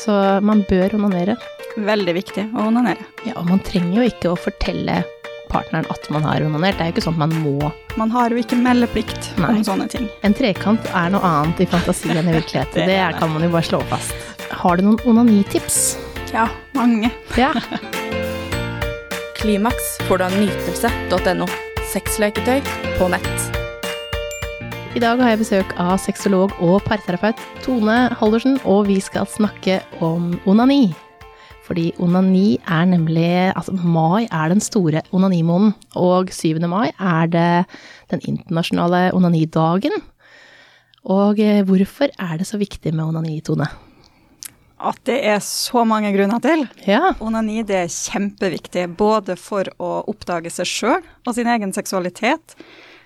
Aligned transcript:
Så 0.00 0.12
man 0.46 0.62
bør 0.70 0.94
onanere. 0.96 1.36
Veldig 1.76 2.14
viktig 2.16 2.44
å 2.56 2.66
onanere. 2.70 3.04
Ja, 3.26 3.34
og 3.40 3.48
man 3.50 3.60
trenger 3.66 4.00
jo 4.00 4.06
ikke 4.08 4.32
å 4.32 4.38
fortelle 4.38 5.02
partneren 5.50 5.86
at 5.90 6.06
man 6.14 6.22
har 6.24 6.44
onanert. 6.46 6.78
Det 6.78 6.84
er 6.86 6.90
jo 6.90 6.94
ikke 6.96 7.04
sånn 7.08 7.18
at 7.18 7.24
man 7.26 7.34
må. 7.44 7.70
Man 7.98 8.12
har 8.14 8.30
jo 8.32 8.38
ikke 8.40 8.58
meldeplikt 8.60 9.32
Nei. 9.42 9.50
om 9.56 9.64
sånne 9.66 9.88
ting. 9.92 10.06
En 10.26 10.34
trekant 10.36 10.86
er 10.94 11.10
noe 11.12 11.20
annet 11.26 11.60
i 11.64 11.68
fantasi 11.70 12.12
enn 12.14 12.30
i 12.30 12.36
virkeligheten. 12.38 12.80
Det 12.80 12.86
Det 12.86 12.98
det. 13.02 13.18
kan 13.18 13.32
man 13.34 13.44
jo 13.44 13.50
bare 13.52 13.66
slå 13.66 13.82
fast. 13.90 14.14
Har 14.62 14.76
du 14.80 14.86
noen 14.86 15.00
onanitips? 15.10 15.80
Ja, 16.32 16.46
mange. 16.78 17.10
Ja. 17.36 17.52
Klimaks 19.40 19.96
får 20.06 20.18
du 20.18 20.24
av 20.28 20.36
nytelse.no. 20.38 21.48
Sexleketøy 21.90 22.60
på 22.98 23.08
nett. 23.10 23.59
I 24.90 24.98
dag 24.98 25.20
har 25.22 25.28
jeg 25.30 25.38
besøk 25.38 25.72
av 25.78 26.00
sexolog 26.02 26.50
og 26.66 26.80
parterapeut 26.82 27.38
Tone 27.62 28.08
Haldersen, 28.18 28.56
og 28.66 28.88
vi 28.88 28.96
skal 28.98 29.28
snakke 29.30 29.76
om 30.02 30.32
onani. 30.50 30.90
Fordi 31.62 31.92
onani 32.02 32.58
er 32.66 32.88
nemlig 32.90 33.52
Altså, 33.54 33.76
mai 33.78 34.26
er 34.26 34.50
den 34.50 34.58
store 34.58 35.04
onanimåneden, 35.14 35.76
og 35.94 36.34
7. 36.34 36.58
mai 36.66 36.90
er 36.98 37.30
det 37.30 37.66
den 38.10 38.24
internasjonale 38.26 39.14
onanidagen. 39.14 39.94
Og 41.06 41.38
eh, 41.38 41.62
hvorfor 41.62 42.10
er 42.18 42.42
det 42.42 42.50
så 42.50 42.58
viktig 42.58 42.90
med 42.90 43.04
onani, 43.04 43.38
Tone? 43.46 43.70
At 44.80 44.98
det 45.06 45.22
er 45.22 45.38
så 45.38 45.84
mange 45.86 46.10
grunner 46.18 46.42
til. 46.42 46.66
Ja. 46.88 47.14
Onani 47.22 47.62
det 47.62 47.84
er 47.84 47.94
kjempeviktig, 47.94 48.88
både 48.98 49.38
for 49.38 49.70
å 49.78 50.00
oppdage 50.10 50.50
seg 50.50 50.66
sjøl 50.66 51.02
og 51.22 51.36
sin 51.38 51.46
egen 51.46 51.70
seksualitet. 51.78 52.58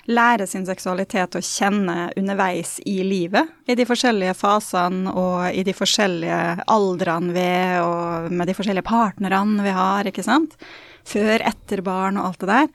Lære 0.04 0.44
sin 0.44 0.66
seksualitet 0.68 1.36
å 1.38 1.40
kjenne 1.40 2.10
underveis 2.18 2.76
i 2.84 2.98
livet, 3.06 3.48
i 3.64 3.76
de 3.78 3.86
forskjellige 3.88 4.34
fasene 4.36 5.14
og 5.16 5.46
i 5.48 5.62
de 5.64 5.72
forskjellige 5.76 6.66
aldrene 6.74 7.32
vi 7.32 7.44
er, 7.44 7.78
og 7.80 8.28
med 8.28 8.50
de 8.50 8.56
forskjellige 8.56 8.84
partnerne 8.84 9.64
vi 9.64 9.72
har, 9.72 10.04
ikke 10.04 10.26
sant. 10.26 10.58
Før, 11.08 11.40
etter 11.40 11.80
barn 11.84 12.20
og 12.20 12.28
alt 12.28 12.44
det 12.44 12.50
der. 12.52 12.68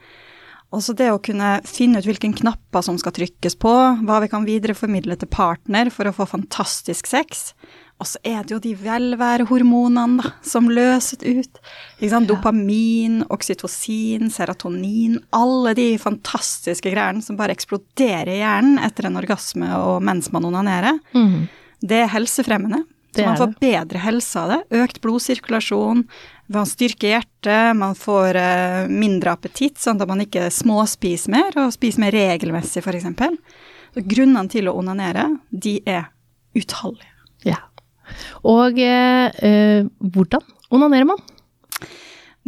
Også 0.74 0.94
det 0.94 1.08
å 1.10 1.22
kunne 1.22 1.56
finne 1.66 1.98
ut 1.98 2.06
hvilke 2.06 2.30
knapper 2.42 2.82
som 2.86 2.98
skal 2.98 3.14
trykkes 3.14 3.56
på, 3.62 3.76
hva 4.06 4.18
vi 4.22 4.30
kan 4.30 4.46
videreformidle 4.46 5.16
til 5.18 5.30
partner 5.30 5.90
for 5.94 6.10
å 6.10 6.14
få 6.14 6.28
fantastisk 6.30 7.10
sex. 7.10 7.52
Og 8.00 8.08
så 8.08 8.20
er 8.24 8.44
det 8.46 8.54
jo 8.54 8.60
de 8.64 8.72
velværehormonene 8.80 10.22
da, 10.22 10.30
som 10.46 10.70
løses 10.72 11.20
ut. 11.20 11.60
Sant? 12.00 12.30
Dopamin, 12.30 13.20
oksytocin, 13.28 14.30
serotonin, 14.32 15.18
alle 15.36 15.74
de 15.76 15.90
fantastiske 16.00 16.92
greiene 16.94 17.20
som 17.24 17.36
bare 17.36 17.52
eksploderer 17.56 18.32
i 18.32 18.40
hjernen 18.40 18.80
etter 18.80 19.10
en 19.10 19.20
orgasme 19.20 19.68
og 19.76 20.00
mens 20.06 20.30
man 20.32 20.48
onanerer. 20.48 20.96
Mm. 21.12 21.44
Det 21.84 22.00
er 22.06 22.14
helsefremmende. 22.14 22.86
Så 23.10 23.24
man 23.26 23.36
får 23.36 23.54
bedre 23.58 24.00
helse 24.04 24.38
av 24.38 24.52
det. 24.52 24.58
Økt 24.80 25.00
blodsirkulasjon, 25.02 26.04
man 26.54 26.68
styrker 26.68 27.16
hjertet, 27.16 27.76
man 27.76 27.96
får 27.98 28.38
eh, 28.38 28.90
mindre 28.90 29.34
appetitt, 29.34 29.80
sånn 29.82 29.98
at 30.00 30.08
man 30.08 30.22
ikke 30.22 30.46
småspiser 30.54 31.34
mer, 31.34 31.50
og 31.58 31.74
spiser 31.74 32.04
mer 32.04 32.14
regelmessig, 32.14 32.84
f.eks. 32.84 33.10
Grunnene 33.98 34.46
til 34.50 34.70
å 34.70 34.76
onanere, 34.78 35.26
de 35.50 35.80
er 35.90 36.06
utallige. 36.54 37.09
Og 38.48 38.78
eh, 38.80 39.84
hvordan 40.00 40.44
onanerer 40.70 41.08
man? 41.12 41.20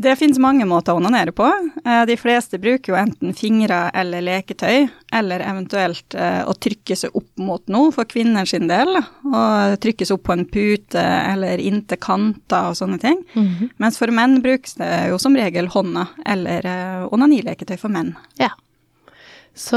Det 0.03 0.15
finnes 0.17 0.39
mange 0.41 0.65
måter 0.67 0.95
å 0.95 0.99
onanere 1.03 1.35
på. 1.37 1.45
Eh, 1.85 2.05
De 2.09 2.15
fleste 2.17 2.57
bruker 2.59 2.95
jo 2.95 2.97
enten 2.97 3.35
fingre 3.37 3.91
eller 3.95 4.25
leketøy, 4.25 4.87
eller 5.13 5.45
eventuelt 5.45 6.17
eh, 6.17 6.41
å 6.49 6.55
trykke 6.57 6.97
seg 6.97 7.13
opp 7.19 7.29
mot 7.45 7.63
noe 7.71 7.93
for 7.93 8.09
kvinner 8.09 8.49
sin 8.49 8.71
del. 8.71 8.89
Og 9.29 9.77
trykke 9.85 10.09
seg 10.09 10.17
opp 10.17 10.25
på 10.31 10.35
en 10.39 10.47
pute 10.49 11.03
eller 11.05 11.61
inntil 11.61 12.01
kanter 12.03 12.71
og 12.73 12.79
sånne 12.81 12.99
ting. 13.05 13.21
Mens 13.77 14.01
for 14.01 14.11
menn 14.17 14.41
brukes 14.43 14.79
det 14.81 14.91
jo 15.13 15.21
som 15.23 15.37
regel 15.39 15.69
hånda 15.77 16.09
eller 16.25 16.67
eh, 16.73 17.05
onanileketøy 17.13 17.77
for 17.77 17.93
menn. 17.93 18.15
Ja. 18.41 18.49
Så 19.53 19.77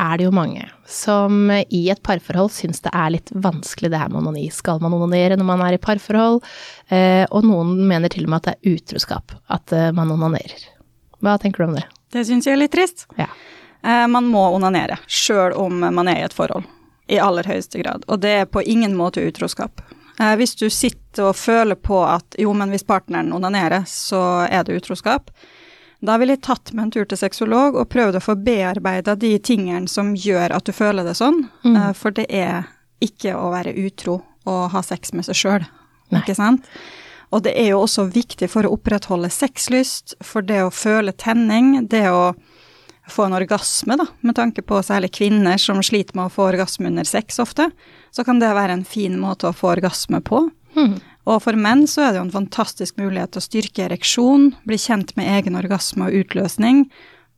er 0.00 0.16
det 0.18 0.26
jo 0.26 0.32
mange 0.34 0.64
som 0.90 1.50
i 1.52 1.80
et 1.92 2.00
parforhold 2.06 2.50
syns 2.54 2.80
det 2.84 2.90
er 2.96 3.12
litt 3.14 3.30
vanskelig 3.34 3.90
det 3.92 4.00
her 4.00 4.08
med 4.10 4.22
onani. 4.24 4.46
Skal 4.54 4.80
man 4.82 4.94
onanere 4.96 5.36
når 5.38 5.48
man 5.52 5.62
er 5.66 5.76
i 5.76 5.80
parforhold? 5.82 6.40
Eh, 6.88 7.22
og 7.30 7.44
noen 7.46 7.76
mener 7.90 8.10
til 8.12 8.24
og 8.26 8.32
med 8.32 8.40
at 8.40 8.48
det 8.48 8.54
er 8.56 8.74
utroskap 8.80 9.36
at 9.52 9.74
eh, 9.76 9.90
man 9.96 10.10
onanerer. 10.16 10.64
Hva 11.20 11.36
tenker 11.42 11.62
du 11.62 11.68
om 11.70 11.78
det? 11.78 11.84
Det 12.10 12.24
syns 12.26 12.48
jeg 12.48 12.56
er 12.56 12.62
litt 12.64 12.74
trist. 12.74 13.06
Ja. 13.20 13.28
Eh, 13.84 14.06
Man 14.10 14.26
må 14.32 14.46
onanere, 14.56 14.98
sjøl 15.06 15.54
om 15.60 15.78
man 15.92 16.08
er 16.10 16.22
i 16.22 16.26
et 16.26 16.36
forhold. 16.36 16.66
I 17.10 17.18
aller 17.22 17.46
høyeste 17.50 17.80
grad. 17.82 18.04
Og 18.08 18.20
det 18.22 18.34
er 18.42 18.50
på 18.50 18.62
ingen 18.62 18.96
måte 18.98 19.22
utroskap. 19.26 19.82
Hvis 20.36 20.52
du 20.60 20.66
sitter 20.68 21.30
og 21.30 21.36
føler 21.40 21.78
på 21.80 21.96
at 22.04 22.36
jo, 22.38 22.50
men 22.52 22.68
hvis 22.70 22.84
partneren 22.84 23.32
onanerer, 23.32 23.86
så 23.88 24.20
er 24.52 24.66
det 24.68 24.76
utroskap, 24.82 25.30
da 26.00 26.16
ville 26.16 26.36
jeg 26.36 26.44
tatt 26.46 26.72
med 26.72 26.86
en 26.86 26.92
tur 26.94 27.08
til 27.08 27.20
sexolog 27.20 27.76
og 27.76 27.90
prøvd 27.92 28.16
å 28.16 28.24
få 28.24 28.36
bearbeida 28.40 29.14
de 29.20 29.34
tingene 29.44 29.88
som 29.90 30.14
gjør 30.16 30.54
at 30.56 30.64
du 30.64 30.72
føler 30.72 31.04
det 31.04 31.16
sånn. 31.18 31.42
Mm. 31.64 31.76
For 31.96 32.16
det 32.16 32.24
er 32.32 32.70
ikke 33.04 33.34
å 33.36 33.50
være 33.52 33.76
utro 33.84 34.20
og 34.48 34.62
ha 34.72 34.82
sex 34.84 35.12
med 35.12 35.28
seg 35.28 35.36
sjøl, 35.36 35.66
ikke 36.16 36.36
sant? 36.36 36.64
Og 37.30 37.44
det 37.44 37.52
er 37.60 37.70
jo 37.72 37.82
også 37.84 38.08
viktig 38.10 38.48
for 38.50 38.66
å 38.66 38.72
opprettholde 38.74 39.30
sexlyst, 39.30 40.16
for 40.24 40.42
det 40.42 40.62
å 40.64 40.72
føle 40.74 41.12
tenning, 41.12 41.86
det 41.86 42.08
å 42.10 42.32
få 43.10 43.26
en 43.26 43.36
orgasme, 43.36 43.96
da, 43.98 44.06
med 44.26 44.36
tanke 44.38 44.62
på 44.66 44.80
særlig 44.86 45.12
kvinner 45.18 45.58
som 45.60 45.82
sliter 45.82 46.16
med 46.18 46.28
å 46.28 46.32
få 46.32 46.48
orgasme 46.50 46.90
under 46.90 47.06
sex 47.06 47.38
ofte, 47.42 47.68
så 48.14 48.24
kan 48.26 48.40
det 48.42 48.50
være 48.54 48.78
en 48.78 48.86
fin 48.86 49.16
måte 49.20 49.50
å 49.50 49.56
få 49.56 49.74
orgasme 49.76 50.22
på. 50.26 50.48
Mhm. 50.78 51.00
Og 51.28 51.42
for 51.44 51.58
menn 51.58 51.84
så 51.90 52.06
er 52.06 52.12
det 52.12 52.20
jo 52.20 52.26
en 52.28 52.34
fantastisk 52.38 52.96
mulighet 53.00 53.34
til 53.34 53.42
å 53.42 53.46
styrke 53.46 53.86
ereksjon, 53.86 54.50
bli 54.68 54.78
kjent 54.80 55.12
med 55.18 55.28
egen 55.36 55.58
orgasme 55.60 56.08
og 56.08 56.16
utløsning, 56.22 56.86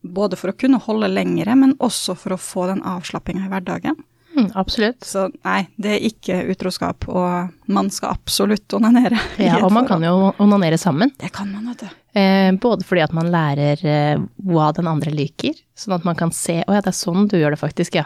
både 0.03 0.39
for 0.39 0.53
å 0.53 0.57
kunne 0.59 0.81
holde 0.83 1.11
lengre, 1.11 1.57
men 1.59 1.77
også 1.83 2.17
for 2.19 2.37
å 2.37 2.41
få 2.41 2.69
den 2.71 2.83
avslappinga 2.87 3.47
i 3.47 3.53
hverdagen. 3.53 3.99
Mm, 4.37 4.51
absolutt. 4.55 5.05
Så 5.05 5.27
nei, 5.45 5.67
det 5.77 5.97
er 5.97 6.07
ikke 6.09 6.39
utroskap, 6.53 7.05
og 7.09 7.73
man 7.73 7.91
skal 7.93 8.15
absolutt 8.17 8.73
onanere. 8.77 9.19
Ja, 9.43 9.59
og 9.67 9.73
man 9.75 9.89
kan 9.89 10.05
jo 10.05 10.33
onanere 10.41 10.79
sammen. 10.81 11.13
Det 11.21 11.33
kan 11.37 11.51
man, 11.53 11.69
vet 11.73 11.85
du. 11.85 11.99
Eh, 12.19 12.53
både 12.61 12.85
fordi 12.85 13.05
at 13.05 13.13
man 13.17 13.31
lærer 13.33 13.83
eh, 13.89 14.25
hva 14.49 14.71
den 14.77 14.89
andre 14.89 15.13
liker, 15.15 15.57
sånn 15.77 15.97
at 15.97 16.05
man 16.05 16.17
kan 16.19 16.29
se 16.37 16.59
Å 16.61 16.75
ja, 16.75 16.83
det 16.85 16.91
er 16.91 16.97
sånn 16.97 17.25
du 17.29 17.39
gjør 17.39 17.55
det 17.55 17.61
faktisk, 17.61 17.97
ja. 17.97 18.05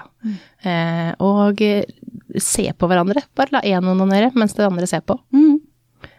Eh, 0.62 1.10
og 1.22 1.62
eh, 1.62 1.86
se 2.42 2.68
på 2.74 2.90
hverandre. 2.90 3.22
Bare 3.38 3.58
la 3.58 3.64
én 3.66 3.86
onanere 3.86 4.32
mens 4.34 4.54
den 4.58 4.68
andre 4.68 4.90
ser 4.90 5.06
på. 5.06 5.18
Mm. 5.34 5.55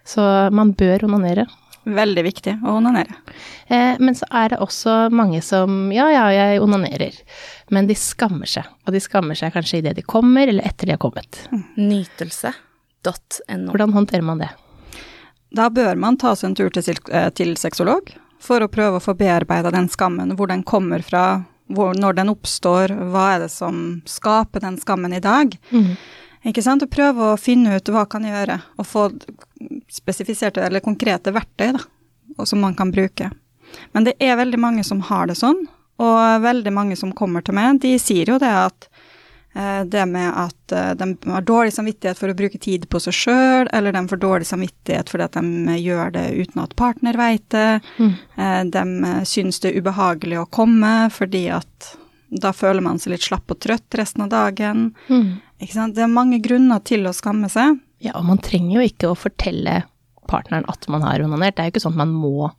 Så 0.07 0.23
man 0.55 0.71
bør 0.77 1.07
onanere. 1.09 1.47
Veldig 1.87 2.23
viktig 2.25 2.53
å 2.67 2.77
onanere. 2.81 3.15
Eh, 3.67 3.95
men 3.99 4.15
så 4.15 4.27
er 4.35 4.51
det 4.51 4.59
også 4.63 5.07
mange 5.15 5.39
som 5.45 5.91
ja, 5.95 6.09
ja, 6.11 6.25
jeg 6.35 6.61
onanerer, 6.63 7.15
men 7.71 7.87
de 7.87 7.95
skammer 7.95 8.49
seg. 8.49 8.67
Og 8.87 8.95
de 8.95 9.01
skammer 9.03 9.39
seg 9.39 9.53
kanskje 9.55 9.79
idet 9.81 9.95
de 9.99 10.03
kommer, 10.03 10.47
eller 10.51 10.67
etter 10.67 10.89
de 10.89 10.95
har 10.97 11.01
kommet. 11.03 11.39
Nytelse.no. 11.79 13.71
Hvordan 13.71 13.95
håndterer 13.95 14.25
man 14.27 14.43
det? 14.43 14.51
Da 15.55 15.69
bør 15.71 15.95
man 15.95 16.19
ta 16.19 16.35
seg 16.35 16.51
en 16.51 16.57
tur 16.59 16.73
til, 16.75 16.99
eh, 17.11 17.29
til 17.31 17.55
sexolog 17.55 18.11
for 18.43 18.63
å 18.63 18.71
prøve 18.71 18.99
å 18.99 19.03
få 19.03 19.15
bearbeida 19.17 19.71
den 19.71 19.87
skammen, 19.89 20.35
hvor 20.35 20.51
den 20.51 20.63
kommer 20.67 21.03
fra, 21.03 21.45
hvor, 21.71 21.95
når 21.95 22.19
den 22.19 22.31
oppstår, 22.35 22.91
hva 23.11 23.29
er 23.35 23.45
det 23.45 23.51
som 23.53 24.01
skaper 24.07 24.63
den 24.63 24.77
skammen 24.81 25.15
i 25.15 25.23
dag. 25.23 25.55
Ikke 26.45 26.63
sant? 26.63 26.83
Og 26.85 26.93
prøve 26.93 27.31
å 27.31 27.39
finne 27.39 27.77
ut 27.77 27.89
hva 27.93 28.05
kan 28.09 28.25
jeg 28.27 28.35
gjøre, 28.35 28.59
og 28.77 28.87
få 28.87 29.07
spesifiserte 29.91 30.63
eller 30.63 30.83
konkrete 30.85 31.33
verktøy 31.35 31.73
da, 31.77 31.83
og 32.37 32.47
som 32.49 32.61
man 32.61 32.75
kan 32.77 32.91
bruke. 32.93 33.31
Men 33.91 34.07
det 34.07 34.15
er 34.23 34.37
veldig 34.39 34.59
mange 34.61 34.85
som 34.87 35.01
har 35.09 35.27
det 35.29 35.37
sånn, 35.39 35.65
og 35.97 36.43
veldig 36.43 36.73
mange 36.73 36.97
som 36.99 37.13
kommer 37.15 37.43
til 37.43 37.57
meg, 37.57 37.81
de 37.81 37.97
sier 38.01 38.29
jo 38.29 38.37
det 38.41 38.51
at 38.53 38.87
eh, 39.57 39.81
det 39.89 40.05
med 40.11 40.29
at 40.29 40.75
eh, 40.75 40.91
de 40.99 41.07
har 41.33 41.47
dårlig 41.47 41.73
samvittighet 41.73 42.19
for 42.19 42.31
å 42.31 42.37
bruke 42.37 42.61
tid 42.61 42.85
på 42.91 43.01
seg 43.01 43.17
sjøl, 43.17 43.71
eller 43.73 43.95
de 43.95 44.03
får 44.11 44.21
dårlig 44.21 44.49
samvittighet 44.49 45.09
fordi 45.09 45.25
at 45.25 45.39
de 45.39 45.77
gjør 45.81 46.13
det 46.19 46.27
uten 46.37 46.63
at 46.63 46.77
partner 46.79 47.17
veit 47.17 47.47
det. 47.55 47.79
Mm. 47.97 48.13
De 48.75 48.83
eh, 49.09 49.23
syns 49.25 49.63
det 49.63 49.73
er 49.73 49.81
ubehagelig 49.81 50.43
å 50.43 50.51
komme 50.59 50.93
fordi 51.13 51.47
at 51.57 51.95
da 52.27 52.51
føler 52.51 52.83
man 52.83 52.99
seg 52.99 53.13
litt 53.15 53.23
slapp 53.23 53.51
og 53.53 53.59
trøtt 53.63 53.95
resten 53.97 54.25
av 54.25 54.33
dagen. 54.33 54.89
Sant? 55.07 55.43
Det 55.59 56.03
er 56.03 56.07
mange 56.11 56.39
grunner 56.43 56.79
til 56.85 57.07
å 57.09 57.13
skamme 57.15 57.49
seg. 57.49 57.79
Ja, 58.03 58.13
og 58.19 58.25
man 58.29 58.37
trenger 58.37 58.77
jo 58.77 58.85
ikke 58.85 59.09
å 59.09 59.17
fortelle 59.17 59.83
partneren 60.29 60.67
at 60.69 60.85
man 60.91 61.01
har 61.01 61.23
onanert. 61.23 61.55
Det 61.57 61.63
er 61.63 61.69
jo 61.71 61.75
ikke 61.77 61.85
sånn 61.87 61.95
at 61.97 62.03
man 62.03 62.13
må 62.13 62.51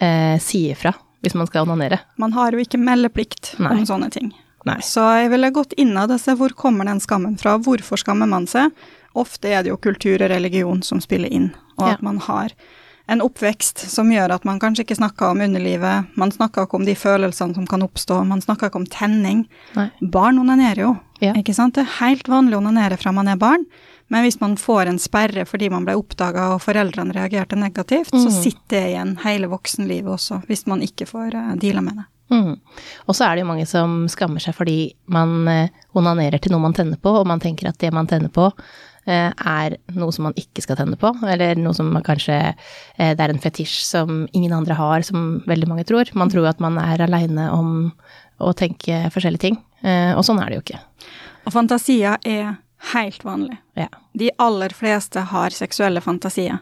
eh, 0.00 0.38
si 0.40 0.70
ifra 0.72 0.94
hvis 1.22 1.36
man 1.38 1.46
skal 1.46 1.68
onanere. 1.68 2.00
Man 2.18 2.32
har 2.34 2.50
jo 2.56 2.62
ikke 2.64 2.80
meldeplikt 2.82 3.52
Nei. 3.62 3.76
om 3.76 3.84
sånne 3.86 4.08
ting. 4.10 4.32
Nei. 4.66 4.78
Så 4.82 5.02
jeg 5.20 5.30
ville 5.30 5.50
gått 5.54 5.74
innad 5.78 6.10
og 6.14 6.18
se 6.22 6.34
hvor 6.38 6.54
kommer 6.58 6.86
den 6.88 7.02
skammen 7.02 7.36
fra, 7.38 7.56
hvorfor 7.62 8.00
skammer 8.00 8.26
man 8.30 8.48
seg? 8.50 8.70
Ofte 9.18 9.50
er 9.52 9.62
det 9.62 9.70
jo 9.70 9.78
kultur 9.82 10.22
og 10.22 10.30
religion 10.32 10.80
som 10.86 11.02
spiller 11.02 11.30
inn, 11.30 11.50
og 11.76 11.86
Ja. 11.88 11.94
at 11.94 12.02
man 12.02 12.18
har 12.18 12.54
en 13.12 13.20
oppvekst 13.24 13.78
som 13.92 14.08
gjør 14.12 14.32
at 14.38 14.44
man 14.48 14.58
kanskje 14.62 14.86
ikke 14.86 14.96
snakker 14.98 15.30
om 15.34 15.40
underlivet, 15.44 16.08
man 16.16 16.32
snakker 16.32 16.64
ikke 16.66 16.78
om 16.80 16.86
de 16.88 16.94
følelsene 16.96 17.54
som 17.54 17.66
kan 17.68 17.84
oppstå, 17.84 18.22
man 18.26 18.40
snakker 18.44 18.70
ikke 18.70 18.80
om 18.82 18.86
tenning. 18.90 19.44
Nei. 19.76 19.90
Barn 20.02 20.38
onanerer 20.42 20.82
jo, 20.86 20.92
Ja. 21.22 21.34
ikke 21.38 21.54
sant? 21.54 21.74
Det 21.76 21.84
er 21.86 21.98
helt 22.00 22.26
vanlig 22.26 22.56
å 22.56 22.62
onanere 22.64 22.96
fra 22.98 23.12
man 23.12 23.28
er 23.28 23.36
barn, 23.36 23.66
Men 24.12 24.24
hvis 24.26 24.40
man 24.42 24.56
får 24.60 24.88
en 24.90 24.98
sperre 24.98 25.46
fordi 25.48 25.70
man 25.70 25.86
ble 25.86 25.94
oppdaga 25.96 26.50
og 26.52 26.60
foreldrene 26.60 27.14
reagerte 27.14 27.56
negativt, 27.56 28.10
så 28.12 28.28
Mm. 28.28 28.42
sitter 28.42 28.68
det 28.68 28.90
igjen 28.90 29.16
hele 29.24 29.48
voksenlivet 29.48 30.04
også, 30.12 30.42
hvis 30.48 30.66
man 30.66 30.80
ikke 30.82 31.06
får 31.08 31.32
uh, 31.34 31.54
deala 31.56 31.80
med 31.80 31.96
det. 31.96 32.04
Mm. 32.30 32.58
Og 33.08 33.14
så 33.14 33.24
er 33.24 33.36
det 33.36 33.40
jo 33.40 33.46
mange 33.48 33.66
som 33.66 34.06
skammer 34.08 34.38
seg 34.40 34.54
fordi 34.54 34.92
man 35.08 35.48
eh, 35.48 35.68
onanerer 35.94 36.38
til 36.40 36.52
noe 36.52 36.60
man 36.60 36.74
tenner 36.74 36.96
på, 37.00 37.08
og 37.20 37.26
man 37.26 37.40
tenker 37.40 37.68
at 37.68 37.78
det 37.78 37.90
man 37.92 38.06
tenner 38.06 38.28
på 38.28 38.52
eh, 38.52 38.91
er 39.06 39.76
noe 39.96 40.14
som 40.14 40.28
man 40.28 40.36
ikke 40.38 40.62
skal 40.62 40.78
tenne 40.78 40.96
på, 41.00 41.10
eller 41.26 41.58
noe 41.58 41.74
som 41.74 41.88
man 41.90 42.04
kanskje 42.06 42.36
eh, 42.52 43.12
Det 43.16 43.24
er 43.24 43.32
en 43.32 43.42
fetisj 43.42 43.80
som 43.82 44.26
ingen 44.32 44.52
andre 44.54 44.76
har, 44.78 45.02
som 45.02 45.42
veldig 45.46 45.68
mange 45.68 45.86
tror. 45.88 46.10
Man 46.14 46.30
tror 46.30 46.46
at 46.52 46.62
man 46.62 46.78
er 46.78 47.02
aleine 47.02 47.48
om 47.50 47.72
å 48.42 48.52
tenke 48.54 49.08
forskjellige 49.14 49.46
ting, 49.48 49.58
eh, 49.82 50.12
og 50.14 50.24
sånn 50.26 50.40
er 50.42 50.50
det 50.50 50.60
jo 50.60 50.64
ikke. 50.66 50.82
Og 51.46 51.54
fantasier 51.54 52.18
er 52.22 52.56
helt 52.92 53.24
vanlig. 53.26 53.58
Ja. 53.78 53.88
De 54.18 54.30
aller 54.42 54.74
fleste 54.74 55.26
har 55.32 55.54
seksuelle 55.54 56.02
fantasier, 56.02 56.58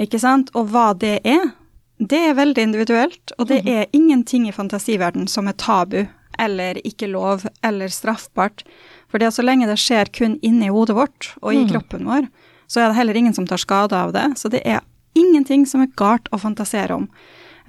ikke 0.00 0.20
sant? 0.20 0.52
Og 0.56 0.70
hva 0.72 0.92
det 0.96 1.18
er, 1.28 1.50
det 1.98 2.20
er 2.30 2.38
veldig 2.38 2.68
individuelt, 2.68 3.32
og 3.38 3.48
det 3.50 3.64
er 3.66 3.88
ingenting 3.96 4.46
i 4.48 4.54
fantasiverden 4.54 5.26
som 5.28 5.48
er 5.50 5.58
tabu, 5.58 6.04
eller 6.38 6.78
ikke 6.86 7.08
lov, 7.10 7.48
eller 7.66 7.90
straffbart. 7.90 8.62
For 9.08 9.30
så 9.30 9.42
lenge 9.42 9.66
det 9.66 9.78
skjer 9.80 10.10
kun 10.12 10.38
inni 10.42 10.68
hodet 10.68 10.96
vårt 10.96 11.32
og 11.40 11.54
i 11.54 11.62
mm. 11.64 11.68
kroppen 11.72 12.06
vår, 12.08 12.28
så 12.68 12.82
er 12.82 12.90
det 12.90 12.98
heller 12.98 13.16
ingen 13.16 13.34
som 13.34 13.46
tar 13.48 13.56
skade 13.56 13.96
av 13.96 14.12
det. 14.12 14.26
Så 14.36 14.50
det 14.52 14.60
er 14.68 14.80
ingenting 15.16 15.66
som 15.66 15.80
er 15.80 15.92
galt 15.96 16.28
å 16.32 16.38
fantasere 16.38 16.94
om. 16.94 17.06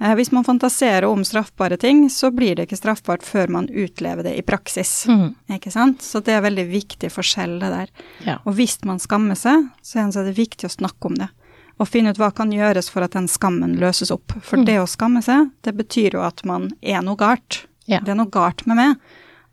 Eh, 0.00 0.14
hvis 0.16 0.32
man 0.32 0.44
fantaserer 0.44 1.04
om 1.08 1.24
straffbare 1.24 1.76
ting, 1.80 2.06
så 2.10 2.30
blir 2.30 2.56
det 2.56 2.68
ikke 2.68 2.78
straffbart 2.78 3.24
før 3.24 3.48
man 3.52 3.68
utlever 3.68 4.24
det 4.24 4.34
i 4.38 4.44
praksis. 4.44 5.06
Mm. 5.08 5.34
Ikke 5.56 5.72
sant? 5.72 6.04
Så 6.04 6.20
det 6.24 6.36
er 6.36 6.44
veldig 6.44 6.66
viktig 6.70 7.10
forskjell, 7.12 7.58
det 7.60 7.72
der. 7.74 7.90
ja. 8.26 8.38
Og 8.44 8.56
hvis 8.60 8.78
man 8.88 9.00
skammer 9.00 9.36
seg, 9.36 9.68
så 9.82 10.04
er 10.04 10.24
det 10.28 10.36
viktig 10.38 10.68
å 10.68 10.72
snakke 10.76 11.10
om 11.10 11.18
det. 11.20 11.28
Og 11.80 11.88
finne 11.88 12.12
ut 12.12 12.20
hva 12.20 12.28
kan 12.36 12.52
gjøres 12.52 12.90
for 12.92 13.04
at 13.04 13.16
den 13.16 13.28
skammen 13.28 13.78
løses 13.80 14.10
opp. 14.12 14.32
For 14.44 14.60
Mm. 14.60 14.66
det 14.66 14.78
å 14.80 14.88
skamme 14.88 15.22
seg, 15.24 15.50
det 15.64 15.72
betyr 15.76 16.12
jo 16.12 16.20
at 16.20 16.44
man 16.44 16.70
er 16.82 17.00
noe 17.00 17.16
galt. 17.16 17.64
Ja. 17.86 18.00
Det 18.00 18.12
er 18.12 18.20
noe 18.20 18.28
galt 18.28 18.66
med 18.66 18.76
meg. 18.76 18.96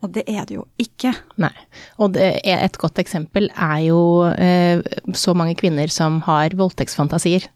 Og 0.06 0.12
det 0.14 0.24
er 0.30 0.46
det 0.46 0.56
jo 0.60 0.68
ikke. 0.78 1.14
Nei. 1.42 1.54
Og 1.98 2.12
det, 2.14 2.42
et 2.46 2.78
godt 2.78 3.00
eksempel 3.02 3.50
er 3.56 3.80
jo 3.88 4.00
eh, 4.30 4.82
så 5.18 5.34
mange 5.34 5.56
kvinner 5.58 5.90
som 5.90 6.20
har 6.28 6.50
voldtektsfantasier. 6.54 7.48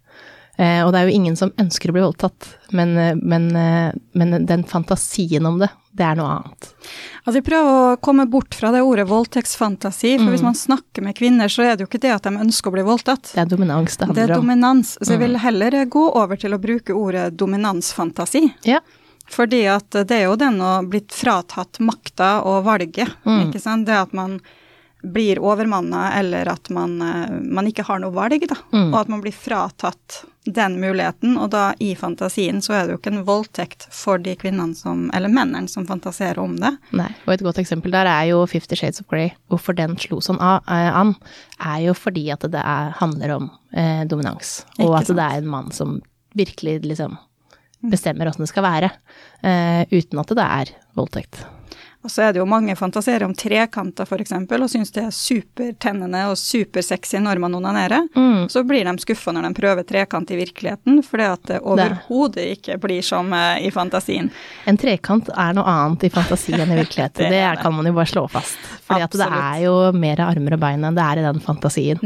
Eh, 0.57 0.81
og 0.83 0.91
det 0.91 0.99
er 0.99 1.07
jo 1.07 1.13
ingen 1.15 1.37
som 1.39 1.53
ønsker 1.61 1.89
å 1.89 1.93
bli 1.95 2.01
voldtatt, 2.03 2.47
men, 2.75 2.97
eh, 2.97 3.13
men, 3.15 3.45
eh, 3.55 3.93
men 4.17 4.45
den 4.45 4.65
fantasien 4.67 5.45
om 5.47 5.61
det, 5.61 5.69
det 5.95 6.03
er 6.03 6.17
noe 6.19 6.33
annet. 6.41 6.67
Altså 7.25 7.37
Vi 7.37 7.45
prøver 7.45 7.69
å 7.93 7.95
komme 8.03 8.25
bort 8.29 8.53
fra 8.57 8.71
det 8.73 8.81
ordet 8.83 9.07
voldtektsfantasi, 9.07 10.17
for 10.17 10.25
Mm. 10.27 10.31
hvis 10.33 10.43
man 10.43 10.53
snakker 10.57 11.03
med 11.03 11.15
kvinner, 11.15 11.47
så 11.49 11.63
er 11.63 11.75
det 11.77 11.85
jo 11.85 11.87
ikke 11.87 12.01
det 12.03 12.11
at 12.15 12.23
de 12.27 12.29
ønsker 12.41 12.69
å 12.69 12.73
bli 12.73 12.83
voldtatt. 12.83 13.31
Det 13.33 13.41
er 13.45 13.45
dominans 13.53 13.95
det 13.95 13.99
Det 13.99 14.07
handler 14.07 14.23
er 14.29 14.37
om. 14.37 14.41
dominans. 14.47 14.97
Så 15.01 15.09
jeg 15.13 15.19
vil 15.19 15.37
heller 15.37 15.71
gå 15.85 16.05
over 16.15 16.35
til 16.35 16.51
å 16.51 16.59
bruke 16.61 16.93
ordet 16.93 17.37
dominansfantasi. 17.37 18.53
Ja. 18.65 18.79
Fordi 19.31 19.61
at 19.71 19.89
det 19.95 20.11
er 20.17 20.25
jo 20.27 20.35
den 20.39 20.59
å 20.59 20.73
blitt 20.89 21.13
fratatt 21.15 21.79
makta 21.79 22.41
og 22.43 22.65
valget, 22.67 23.07
Mm. 23.25 23.47
ikke 23.49 23.61
sant. 23.63 23.85
Det 23.87 23.95
at 23.95 24.13
man 24.13 24.39
blir 25.01 25.39
overmanna, 25.41 26.11
eller 26.19 26.45
at 26.51 26.69
man, 26.69 27.01
eh, 27.01 27.31
man 27.41 27.65
ikke 27.65 27.83
har 27.87 27.97
noe 28.03 28.11
valg, 28.13 28.43
da. 28.47 28.55
Mm. 28.71 28.91
Og 28.93 28.99
at 28.99 29.07
man 29.09 29.21
blir 29.23 29.33
fratatt 29.33 30.19
den 30.45 30.75
muligheten. 30.81 31.39
Og 31.41 31.49
da 31.49 31.71
i 31.79 31.95
fantasien 31.97 32.61
så 32.61 32.73
er 32.75 32.85
det 32.85 32.93
jo 32.93 32.99
ikke 32.99 33.13
en 33.15 33.23
voldtekt 33.25 33.87
for 33.89 34.21
de 34.21 34.35
kvinnene 34.35 34.75
som, 34.77 35.07
eller 35.13 35.29
mennene 35.33 35.67
som 35.69 35.87
fantaserer 35.89 36.37
om 36.43 36.53
det. 36.61 36.75
Nei, 36.93 37.09
og 37.25 37.33
et 37.33 37.41
godt 37.47 37.57
eksempel 37.63 37.91
der 37.91 38.05
er 38.05 38.27
jo 38.29 38.43
Fifty 38.45 38.75
Shades 38.77 39.01
of 39.01 39.07
Grey. 39.09 39.31
Hvorfor 39.49 39.73
den 39.75 39.97
slo 39.97 40.19
sånn 40.21 40.37
eh, 40.41 40.91
an, 40.93 41.15
er 41.59 41.81
jo 41.87 41.93
fordi 41.97 42.27
at 42.35 42.45
det 42.53 42.61
er, 42.61 42.91
handler 43.01 43.35
om 43.39 43.49
eh, 43.73 44.03
dominans. 44.05 44.65
Og 44.79 44.93
at 45.01 45.07
det 45.09 45.17
er 45.17 45.41
en 45.41 45.49
mann 45.49 45.71
som 45.73 45.97
virkelig 46.37 46.83
liksom 46.85 47.17
bestemmer 47.81 48.29
åssen 48.29 48.45
det 48.45 48.51
skal 48.51 48.67
være, 48.67 48.91
eh, 49.43 49.81
uten 49.91 50.21
at 50.21 50.35
det 50.37 50.45
er 50.45 50.75
voldtekt. 50.97 51.43
Og 52.01 52.09
så 52.09 52.23
er 52.25 52.33
det 52.33 52.39
jo 52.41 52.47
mange 52.49 52.73
fantaserer 52.73 53.27
om 53.27 53.33
trekanter, 53.37 54.07
f.eks., 54.09 54.31
og 54.33 54.69
syns 54.71 54.89
det 54.95 55.03
er 55.03 55.11
supertennende 55.13 56.23
og 56.31 56.37
supersexy 56.39 57.19
når 57.21 57.37
man 57.43 57.53
onanerer. 57.59 58.07
Mm. 58.15 58.47
Så 58.49 58.63
blir 58.65 58.87
de 58.87 58.95
skuffa 59.03 59.33
når 59.35 59.45
de 59.45 59.51
prøver 59.59 59.85
trekant 59.85 60.33
i 60.33 60.39
virkeligheten, 60.39 61.03
fordi 61.05 61.27
at 61.29 61.43
det 61.51 61.59
overhodet 61.61 62.47
ikke 62.55 62.79
blir 62.81 63.05
som 63.05 63.29
eh, 63.37 63.67
i 63.67 63.69
fantasien. 63.73 64.31
En 64.65 64.81
trekant 64.81 65.29
er 65.29 65.53
noe 65.57 65.67
annet 65.69 66.07
i 66.09 66.13
fantasi 66.13 66.57
enn 66.57 66.73
i 66.73 66.79
virkelighet, 66.81 67.19
Det 67.21 67.29
det 67.29 67.43
er 67.43 67.59
det. 67.59 67.61
kan 67.67 67.77
man 67.77 67.85
jo 67.85 67.93
bare 67.99 68.09
slå 68.09 68.25
fast. 68.33 68.57
Fordi 68.89 69.05
det 69.21 69.27
er 69.29 69.61
jo 69.67 69.75
mer 69.93 70.25
armer 70.25 70.57
og 70.57 70.63
bein 70.65 70.89
enn 70.89 70.97
det 70.97 71.05
er 71.05 71.21
i 71.21 71.27
den 71.29 71.43
fantasien. 71.45 72.01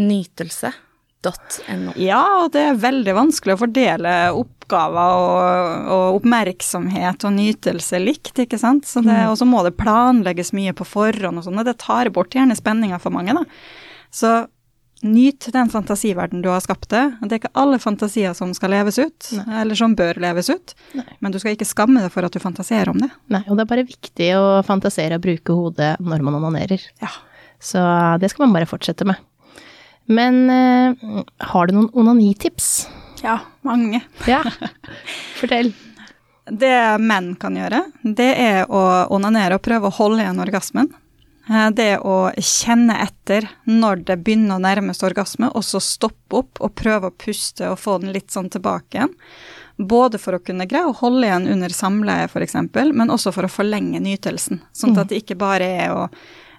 Nytelse.no. 1.25 1.93
Ja, 2.01 2.21
og 2.43 2.51
det 2.55 2.63
er 2.69 2.81
veldig 2.81 3.15
vanskelig 3.17 3.55
å 3.55 3.61
fordele 3.61 4.15
oppgaver 4.35 5.19
og, 5.19 5.91
og 5.95 6.19
oppmerksomhet 6.21 7.25
og 7.27 7.35
nytelse 7.37 8.01
likt, 8.01 8.35
ikke 8.45 8.59
sant. 8.61 8.87
Så 8.89 9.03
det, 9.05 9.17
og 9.29 9.37
så 9.39 9.47
må 9.49 9.63
det 9.65 9.75
planlegges 9.79 10.53
mye 10.57 10.75
på 10.77 10.87
forhånd 10.87 11.41
og 11.41 11.47
sånn, 11.47 11.61
og 11.61 11.67
det 11.67 11.77
tar 11.83 12.11
bort 12.13 12.35
gjerne 12.35 12.57
spenninga 12.57 12.99
for 13.01 13.15
mange, 13.15 13.35
da. 13.37 13.45
Så 14.15 14.35
nyt 15.05 15.45
den 15.53 15.69
fantasiverden 15.69 16.41
du 16.41 16.49
har 16.49 16.63
skapt 16.63 16.87
deg. 16.89 17.17
Det 17.21 17.35
er 17.35 17.41
ikke 17.43 17.53
alle 17.61 17.77
fantasier 17.81 18.33
som 18.37 18.53
skal 18.57 18.73
leves 18.73 18.97
ut, 18.97 19.29
eller 19.45 19.77
som 19.77 19.93
bør 19.97 20.17
leves 20.23 20.49
ut. 20.49 20.73
Nei. 20.97 21.05
Men 21.21 21.35
du 21.35 21.39
skal 21.41 21.53
ikke 21.57 21.67
skamme 21.67 22.01
deg 22.01 22.13
for 22.13 22.25
at 22.25 22.33
du 22.33 22.41
fantaserer 22.41 22.89
om 22.93 23.01
det. 23.03 23.11
Nei, 23.33 23.43
og 23.49 23.57
det 23.57 23.65
er 23.65 23.71
bare 23.75 23.87
viktig 23.87 24.31
å 24.39 24.45
fantasere 24.65 25.19
og 25.19 25.25
bruke 25.27 25.57
hodet 25.57 25.95
når 26.01 26.25
man 26.25 26.39
onanerer. 26.39 26.81
Ja. 27.03 27.11
Så 27.61 27.81
det 28.21 28.31
skal 28.31 28.47
man 28.47 28.55
bare 28.57 28.69
fortsette 28.69 29.07
med. 29.07 29.21
Men 30.05 30.49
eh, 30.49 31.23
har 31.51 31.67
du 31.67 31.73
noen 31.77 31.89
onanitips? 31.93 32.87
Ja, 33.23 33.39
mange. 33.65 34.03
Ja, 34.29 34.43
fortell. 35.39 35.71
Det 36.45 36.75
menn 37.01 37.31
kan 37.41 37.55
gjøre, 37.57 37.79
det 38.03 38.27
er 38.37 38.67
å 38.69 38.83
onanere 39.15 39.57
og 39.57 39.63
prøve 39.65 39.89
å 39.89 39.95
holde 39.97 40.21
igjen 40.21 40.43
orgasmen. 40.43 40.91
Eh, 41.49 41.69
Det 41.73 41.95
å 42.05 42.29
kjenne 42.37 42.99
etter 43.01 43.47
når 43.65 44.03
det 44.05 44.19
begynner 44.21 44.59
å 44.59 44.61
nærmes 44.61 45.01
orgasme, 45.07 45.49
og 45.57 45.65
så 45.65 45.81
stoppe 45.81 46.43
opp 46.43 46.61
og 46.61 46.75
prøve 46.77 47.09
å 47.09 47.15
puste 47.17 47.71
og 47.71 47.79
få 47.81 47.97
den 48.03 48.13
litt 48.13 48.29
sånn 48.33 48.51
tilbake 48.53 48.99
igjen. 48.99 49.15
Både 49.75 50.21
for 50.21 50.37
å 50.37 50.43
kunne 50.45 50.69
greie 50.69 50.85
å 50.87 50.93
holde 50.95 51.25
igjen 51.27 51.49
under 51.51 51.73
samleie, 51.73 52.29
f.eks., 52.29 52.53
men 52.93 53.09
også 53.11 53.33
for 53.35 53.49
å 53.49 53.51
forlenge 53.51 53.99
nytelsen. 53.99 54.61
Sånn 54.71 54.93
at 55.01 55.09
det 55.09 55.23
ikke 55.23 55.35
bare 55.41 55.67
er 55.81 55.91
å 55.97 56.05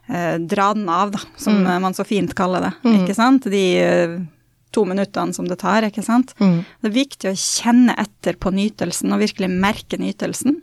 dra 0.06 0.70
den 0.74 0.88
av, 0.92 1.10
da, 1.16 1.20
som 1.36 1.56
mm. 1.64 1.82
man 1.82 1.94
så 1.96 2.04
fint 2.06 2.34
kaller 2.38 2.68
det. 2.68 2.72
Ikke 2.92 3.16
sant? 3.16 3.48
De 3.50 3.64
eh, 3.82 4.18
to 4.76 4.84
minuttene 4.84 5.34
som 5.34 5.48
det 5.48 5.56
tar, 5.62 5.86
ikke 5.88 6.04
sant. 6.04 6.34
Mm. 6.38 6.60
Det 6.62 6.90
er 6.90 6.94
viktig 6.94 7.30
å 7.30 7.38
kjenne 7.40 7.96
etter 7.98 8.36
på 8.38 8.52
nytelsen 8.54 9.14
og 9.14 9.22
virkelig 9.24 9.50
merke 9.50 9.98
nytelsen. 10.00 10.60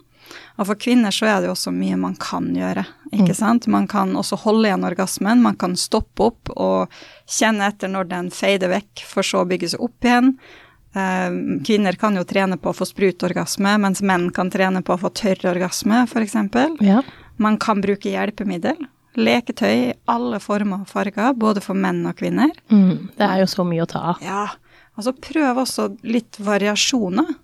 Og 0.56 0.68
for 0.68 0.78
kvinner 0.78 1.12
så 1.14 1.26
er 1.28 1.40
det 1.42 1.48
jo 1.48 1.54
også 1.56 1.72
mye 1.74 1.96
man 2.00 2.14
kan 2.20 2.46
gjøre, 2.54 2.84
ikke 3.12 3.34
sant. 3.36 3.66
Man 3.70 3.88
kan 3.90 4.14
også 4.16 4.38
holde 4.44 4.70
igjen 4.70 4.86
orgasmen, 4.86 5.42
man 5.42 5.58
kan 5.60 5.74
stoppe 5.78 6.30
opp 6.30 6.52
og 6.54 6.94
kjenne 7.26 7.66
etter 7.68 7.90
når 7.90 8.08
den 8.12 8.30
fader 8.34 8.70
vekk, 8.72 9.02
for 9.08 9.26
så 9.26 9.42
å 9.42 9.50
bygge 9.50 9.74
seg 9.74 9.82
opp 9.84 10.06
igjen. 10.06 10.36
Eh, 10.94 11.36
kvinner 11.66 11.98
kan 11.98 12.14
jo 12.14 12.24
trene 12.28 12.58
på 12.62 12.70
å 12.70 12.78
få 12.78 12.86
sprutorgasme, 12.86 13.76
mens 13.82 14.02
menn 14.06 14.30
kan 14.34 14.52
trene 14.54 14.84
på 14.86 14.94
å 14.94 15.02
få 15.02 15.10
tørr 15.10 15.42
orgasme, 15.56 16.04
f.eks. 16.06 16.38
Ja. 16.86 17.02
Man 17.42 17.58
kan 17.58 17.82
bruke 17.82 18.14
hjelpemiddel. 18.14 18.78
Leketøy 19.16 19.72
i 19.90 19.94
alle 20.10 20.40
former 20.42 20.82
og 20.84 20.88
farger, 20.90 21.34
både 21.38 21.62
for 21.64 21.74
menn 21.78 22.02
og 22.06 22.16
kvinner. 22.18 22.50
Mm. 22.70 23.10
Det 23.16 23.26
er 23.28 23.40
jo 23.44 23.46
så 23.50 23.64
mye 23.66 23.84
å 23.84 23.90
ta 23.90 24.02
av. 24.14 24.22
Ja, 24.24 24.46
altså 24.98 25.14
prøv 25.16 25.62
også 25.64 25.90
litt 26.02 26.38
variasjoner. 26.42 27.34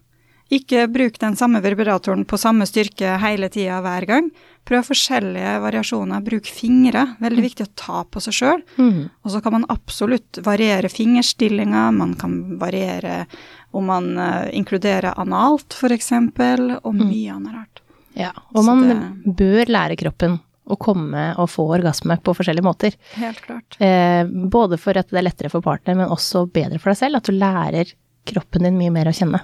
Ikke 0.50 0.88
bruk 0.90 1.14
den 1.22 1.36
samme 1.38 1.60
vibratoren 1.62 2.24
på 2.26 2.34
samme 2.42 2.66
styrke 2.66 3.12
hele 3.22 3.46
tida 3.54 3.76
hver 3.84 4.02
gang. 4.08 4.32
Prøv 4.66 4.82
forskjellige 4.88 5.52
variasjoner. 5.62 6.24
Bruk 6.26 6.48
fingre. 6.50 7.04
Veldig 7.22 7.44
viktig 7.44 7.66
å 7.68 7.70
ta 7.78 8.00
på 8.02 8.18
seg 8.24 8.34
sjøl. 8.34 8.64
Mm. 8.74 9.04
Og 9.22 9.30
så 9.30 9.38
kan 9.44 9.54
man 9.54 9.68
absolutt 9.70 10.40
variere 10.42 10.90
fingerstillinga, 10.90 11.84
man 11.94 12.16
kan 12.18 12.58
variere 12.58 13.28
om 13.70 13.86
man 13.86 14.10
uh, 14.18 14.48
inkluderer 14.50 15.14
analt, 15.22 15.70
f.eks., 15.78 16.10
og 16.18 16.98
mye 16.98 17.30
annet 17.36 17.54
rart. 17.54 17.82
Ja, 18.18 18.32
og 18.50 18.64
Så 18.64 18.66
man 18.66 18.82
det- 18.90 19.36
bør 19.38 19.70
lære 19.70 19.96
kroppen 20.02 20.40
å 20.71 20.76
komme 20.81 21.31
og 21.40 21.49
få 21.50 21.64
orgasme 21.76 22.17
på 22.23 22.35
forskjellige 22.37 22.67
måter. 22.67 22.97
Helt 23.17 23.40
klart. 23.45 23.79
Eh, 23.83 24.23
både 24.26 24.79
for 24.81 24.99
at 25.00 25.11
det 25.11 25.21
er 25.21 25.26
lettere 25.26 25.52
for 25.52 25.64
partner, 25.64 25.99
men 25.99 26.12
også 26.12 26.47
bedre 26.52 26.79
for 26.79 26.93
deg 26.93 27.00
selv. 27.00 27.21
At 27.21 27.31
du 27.31 27.37
lærer 27.37 27.95
kroppen 28.31 28.67
din 28.67 28.79
mye 28.79 28.93
mer 28.95 29.11
å 29.11 29.17
kjenne. 29.17 29.43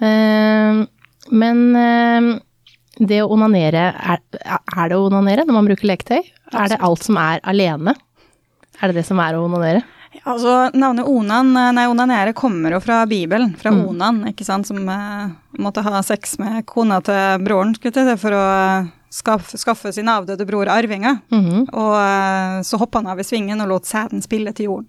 Eh, 0.00 0.82
men 1.30 1.62
eh, 1.78 2.28
det 3.00 3.22
å 3.22 3.30
onanere, 3.32 3.86
er, 3.94 4.20
er 4.42 4.90
det 4.90 4.98
å 4.98 5.06
onanere 5.06 5.46
når 5.46 5.56
man 5.56 5.70
bruker 5.70 5.88
leketøy? 5.88 6.20
Er 6.50 6.72
det 6.72 6.82
alt 6.84 7.06
som 7.06 7.18
er 7.20 7.40
alene? 7.48 7.94
Er 8.80 8.90
det 8.90 9.00
det 9.00 9.08
som 9.08 9.20
er 9.22 9.36
å 9.36 9.46
onanere? 9.46 9.84
Altså, 10.26 10.52
navnet 10.74 11.06
onan, 11.06 11.52
nei, 11.76 11.84
onanere 11.86 12.32
kommer 12.36 12.74
jo 12.74 12.80
fra 12.82 13.04
Bibelen, 13.08 13.52
fra 13.56 13.70
onan, 13.70 14.24
ikke 14.32 14.44
sant, 14.44 14.66
som 14.66 14.82
eh, 14.90 15.28
måtte 15.62 15.84
ha 15.86 16.00
sex 16.04 16.34
med 16.42 16.64
kona 16.68 16.98
til 17.06 17.44
broren, 17.44 17.76
skulle 17.76 17.94
jeg 17.94 18.08
si, 18.10 18.22
for 18.24 18.34
å, 18.34 18.42
skaffe, 19.10 19.58
skaffe 19.58 19.92
sin 19.92 20.06
avdøde 20.08 20.46
bror 20.46 20.68
arvinger. 20.70 21.20
Mhm. 21.30 21.66
Og 21.72 21.94
eh, 21.98 22.60
så 22.66 22.78
hoppa 22.78 22.98
han 23.02 23.10
av 23.12 23.18
i 23.20 23.26
svingen 23.26 23.60
og 23.64 23.68
lot 23.68 23.84
sæden 23.90 24.22
spille 24.22 24.52
til 24.54 24.66
jorden. 24.70 24.88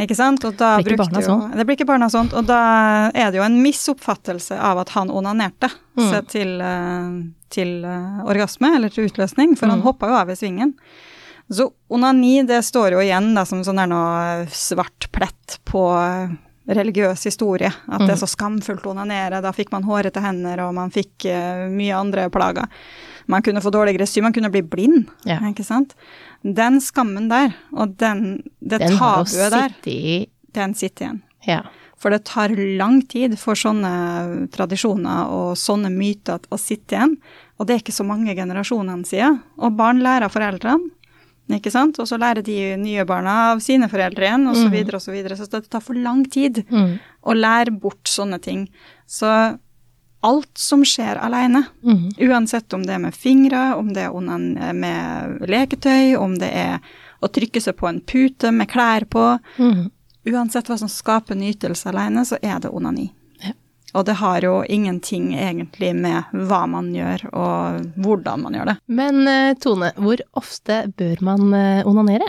Ikke 0.00 0.16
sant? 0.18 0.42
Og 0.44 0.56
da 0.58 0.72
Blir 0.82 0.96
ikke 0.96 1.20
jo, 1.22 1.26
sånn? 1.28 1.52
Det 1.54 1.64
blir 1.68 1.76
ikke 1.78 1.86
barna 1.86 2.08
sånt. 2.10 2.32
Og 2.34 2.44
da 2.48 3.10
er 3.14 3.30
det 3.30 3.38
jo 3.38 3.44
en 3.46 3.60
misoppfattelse 3.62 4.56
av 4.58 4.78
at 4.82 4.88
han 4.96 5.08
onanerte 5.10 5.70
Mm. 5.96 6.10
seg 6.10 6.26
til, 6.26 6.60
eh, 6.60 7.30
til 7.48 7.84
eh, 7.84 8.24
orgasme, 8.26 8.74
eller 8.74 8.88
til 8.90 9.06
utløsning, 9.06 9.56
for 9.56 9.68
han 9.68 9.78
Mm. 9.78 9.84
hoppa 9.84 10.08
jo 10.08 10.14
av 10.18 10.30
i 10.30 10.34
svingen. 10.34 10.74
Så 11.48 11.70
onani, 11.88 12.44
det 12.44 12.64
står 12.64 12.90
jo 12.92 12.98
igjen 12.98 13.34
da, 13.36 13.44
som 13.44 13.62
sånn 13.62 13.76
der 13.76 13.86
noe 13.86 14.46
svart 14.50 15.06
plett 15.12 15.58
på 15.64 15.86
religiøs 16.66 17.24
historie. 17.28 17.68
At 17.88 18.04
det 18.06 18.14
er 18.14 18.20
så 18.22 18.28
skamfullt 18.30 18.86
å 18.86 18.94
onanere. 18.94 19.42
Da 19.44 19.52
fikk 19.52 19.72
man 19.74 19.84
hårete 19.84 20.22
hender, 20.24 20.62
og 20.66 20.74
man 20.78 20.92
fikk 20.94 21.26
uh, 21.28 21.66
mye 21.72 21.92
andre 21.96 22.28
plager. 22.32 22.70
Man 23.28 23.44
kunne 23.44 23.62
få 23.64 23.72
dårligere 23.72 24.06
syn, 24.08 24.24
man 24.26 24.36
kunne 24.36 24.52
bli 24.52 24.62
blind, 24.62 25.08
Ja. 25.28 25.38
ikke 25.48 25.64
sant. 25.64 25.94
Den 26.44 26.80
skammen 26.84 27.28
der, 27.30 27.54
og 27.72 27.96
den, 28.00 28.42
det 28.60 28.80
Den 28.80 28.98
tabuet 28.98 29.52
der, 29.52 29.72
den 30.54 30.74
sitter 30.74 31.04
igjen. 31.06 31.22
Ja. 31.46 31.62
For 32.00 32.12
det 32.12 32.24
tar 32.28 32.52
lang 32.78 33.00
tid 33.08 33.38
for 33.40 33.56
sånne 33.56 34.48
tradisjoner 34.52 35.30
og 35.32 35.54
sånne 35.56 35.88
myter 35.92 36.42
å 36.52 36.58
sitte 36.60 36.96
igjen. 36.98 37.14
Og 37.56 37.66
det 37.66 37.74
er 37.74 37.80
ikke 37.84 37.96
så 37.96 38.04
mange 38.04 38.34
generasjonene 38.36 39.08
siden. 39.08 39.38
Og 39.56 39.72
barn 39.78 40.02
lærer 40.04 40.26
av 40.26 40.34
foreldrene, 40.34 40.90
ikke 41.52 41.72
sant. 41.72 41.98
Og 42.00 42.08
så 42.08 42.16
lærer 42.20 42.44
de 42.44 42.76
nye 42.80 43.04
barna 43.04 43.52
av 43.52 43.60
sine 43.64 43.88
foreldre 43.92 44.24
igjen, 44.24 44.46
og 44.48 44.56
så 44.56 44.70
videre 44.72 44.96
og 44.96 45.02
så 45.04 45.12
videre. 45.12 45.36
Så 45.36 45.48
det 45.50 45.68
tar 45.70 45.80
for 45.84 45.94
lang 45.94 46.24
tid 46.24 46.64
Mm. 46.70 46.98
å 47.22 47.34
lære 47.34 47.70
bort 47.80 48.04
sånne 48.08 48.40
ting. 48.40 48.68
Så 49.06 49.58
alt 50.24 50.58
som 50.58 50.84
skjer 50.84 51.18
alene, 51.20 51.64
mm. 51.82 52.12
uansett 52.18 52.72
om 52.72 52.82
det 52.82 52.94
er 52.94 52.98
med 52.98 53.14
fingre, 53.14 53.74
om 53.76 53.92
det 53.92 54.06
er 54.08 54.72
med 54.72 55.48
leketøy, 55.48 56.16
om 56.16 56.38
det 56.38 56.48
er 56.48 56.78
å 57.20 57.28
trykke 57.28 57.60
seg 57.60 57.76
på 57.76 57.88
en 57.88 58.00
pute 58.00 58.50
med 58.52 58.68
klær 58.68 59.04
på, 59.04 59.38
mm. 59.58 59.90
uansett 60.32 60.68
hva 60.68 60.78
som 60.78 60.88
skaper 60.88 61.36
nytelse 61.36 61.88
alene, 61.92 62.24
så 62.24 62.38
er 62.42 62.58
det 62.60 62.72
onani. 62.72 63.10
Og 63.94 64.06
det 64.08 64.16
har 64.18 64.42
jo 64.42 64.54
ingenting 64.66 65.32
egentlig 65.38 65.92
med 65.94 66.32
hva 66.34 66.64
man 66.70 66.90
gjør 66.94 67.28
og 67.30 67.84
hvordan 68.02 68.42
man 68.42 68.56
gjør 68.58 68.72
det. 68.72 68.76
Men 68.90 69.22
eh, 69.30 69.52
Tone, 69.62 69.92
hvor 70.02 70.22
ofte 70.34 70.80
bør 70.98 71.22
man 71.22 71.54
eh, 71.54 71.86
onanere? 71.86 72.26